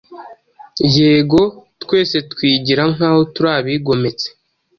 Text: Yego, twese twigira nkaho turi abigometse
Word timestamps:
Yego, 0.95 1.41
twese 1.83 2.17
twigira 2.31 2.83
nkaho 2.93 3.19
turi 3.33 3.49
abigometse 3.59 4.27